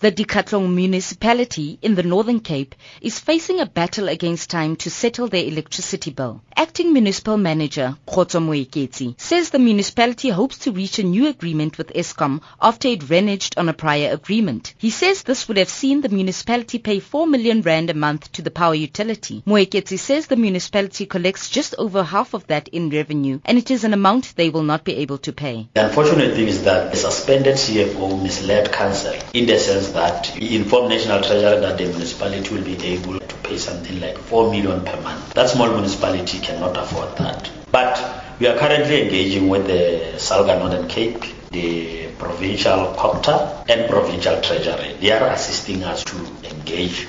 [0.00, 5.26] The Dikgatlong municipality in the Northern Cape is facing a battle against time to settle
[5.26, 6.40] their electricity bill.
[6.56, 11.92] Acting Municipal Manager Khotso Moeketsi says the municipality hopes to reach a new agreement with
[11.94, 14.72] Eskom after it reneged on a prior agreement.
[14.78, 18.42] He says this would have seen the municipality pay 4 million rand a month to
[18.42, 19.42] the power utility.
[19.48, 23.82] Moeketsi says the municipality collects just over half of that in revenue and it is
[23.82, 25.68] an amount they will not be able to pay.
[25.74, 30.56] The unfortunate thing is that the suspended CFO misled council in the sense that he
[30.56, 34.84] informed National Treasury that the municipality will be able to pay something like 4 million
[34.84, 35.34] per month.
[35.34, 37.50] That small municipality cannot afford that.
[37.70, 44.40] But we are currently engaging with the Salga Northern Cape, the provincial COGTA and provincial
[44.40, 44.94] treasury.
[45.00, 46.16] They are assisting us to
[46.50, 47.06] engage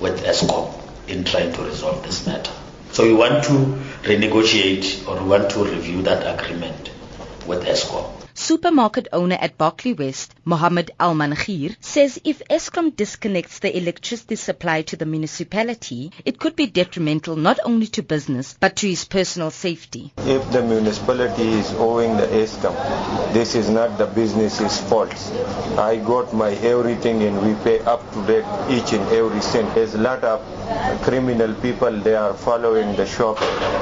[0.00, 0.72] with Eskom
[1.08, 2.52] in trying to resolve this matter.
[2.92, 3.52] So we want to
[4.02, 6.90] renegotiate or we want to review that agreement
[7.48, 8.04] with Eskom.
[8.34, 14.82] Supermarket owner at Barkly West, Mohammed Al Manghir, says if Eskom disconnects the electricity supply
[14.82, 19.50] to the municipality, it could be detrimental not only to business but to his personal
[19.50, 20.12] safety.
[20.18, 22.76] If the municipality is owing the Eskom,
[23.32, 25.12] this is not the business's fault.
[25.76, 29.74] I got my everything and we pay up to date each and every cent.
[29.74, 33.38] There's a lot of criminal people, they are following the shop.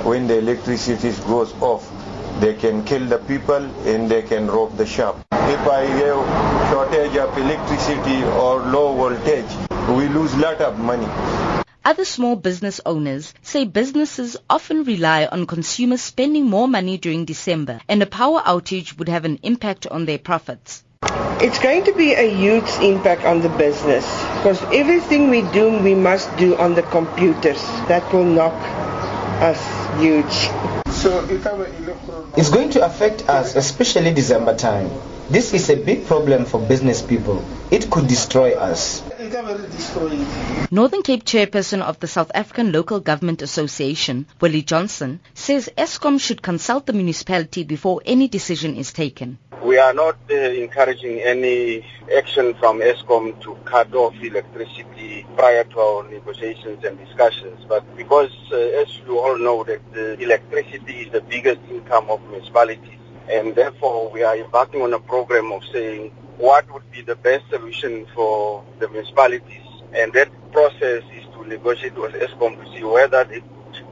[0.06, 1.84] When the electricity goes off,
[2.40, 5.24] they can kill the people and they can rob the shop.
[5.32, 9.50] If I have shortage of electricity or low voltage,
[9.88, 11.08] we lose a lot of money.
[11.84, 17.80] Other small business owners say businesses often rely on consumers spending more money during December
[17.88, 20.82] and a power outage would have an impact on their profits.
[21.40, 24.04] It's going to be a huge impact on the business
[24.36, 27.62] because everything we do, we must do on the computers.
[27.86, 28.54] That will knock
[29.40, 29.60] us
[30.00, 30.75] huge.
[32.36, 34.88] It's going to affect us, especially December time.
[35.28, 37.42] This is a big problem for business people.
[37.70, 39.02] It could destroy us.
[40.70, 46.42] Northern Cape chairperson of the South African Local Government Association, Willie Johnson, says Eskom should
[46.42, 49.38] consult the municipality before any decision is taken.
[49.62, 51.84] We are not uh, encouraging any
[52.16, 57.64] action from Eskom to cut off electricity prior to our negotiations and discussions.
[57.68, 59.80] But because, uh, as you all know, that
[60.20, 65.52] electricity is the biggest income of municipalities, and therefore we are embarking on a program
[65.52, 69.62] of saying what would be the best solution for the municipalities.
[69.94, 73.42] And that process is to negotiate with Eskom to see whether they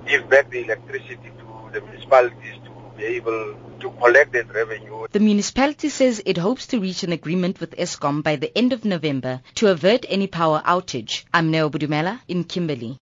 [0.06, 5.06] give back the electricity to the municipalities to be able to collect that revenue.
[5.10, 8.84] The municipality says it hopes to reach an agreement with Eskom by the end of
[8.84, 11.24] November to avert any power outage.
[11.32, 12.92] I'm Neo Bodumela in Kimberley.